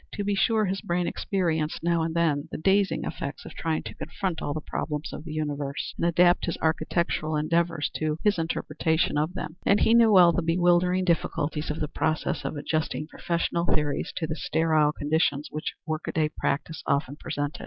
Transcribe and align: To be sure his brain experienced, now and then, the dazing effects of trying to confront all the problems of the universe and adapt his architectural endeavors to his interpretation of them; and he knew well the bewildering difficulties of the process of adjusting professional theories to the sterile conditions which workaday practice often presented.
To 0.13 0.23
be 0.23 0.33
sure 0.33 0.65
his 0.65 0.81
brain 0.81 1.05
experienced, 1.05 1.83
now 1.83 2.01
and 2.01 2.15
then, 2.15 2.47
the 2.51 2.57
dazing 2.57 3.03
effects 3.03 3.45
of 3.45 3.53
trying 3.53 3.83
to 3.83 3.93
confront 3.93 4.41
all 4.41 4.51
the 4.51 4.59
problems 4.59 5.13
of 5.13 5.23
the 5.25 5.31
universe 5.31 5.93
and 5.95 6.07
adapt 6.07 6.45
his 6.47 6.57
architectural 6.59 7.35
endeavors 7.35 7.91
to 7.97 8.17
his 8.23 8.39
interpretation 8.39 9.15
of 9.15 9.35
them; 9.35 9.57
and 9.63 9.81
he 9.81 9.93
knew 9.93 10.11
well 10.11 10.31
the 10.31 10.41
bewildering 10.41 11.05
difficulties 11.05 11.69
of 11.69 11.79
the 11.79 11.87
process 11.87 12.43
of 12.45 12.55
adjusting 12.55 13.05
professional 13.05 13.65
theories 13.67 14.11
to 14.15 14.25
the 14.25 14.35
sterile 14.35 14.91
conditions 14.91 15.49
which 15.51 15.75
workaday 15.85 16.29
practice 16.35 16.81
often 16.87 17.15
presented. 17.15 17.59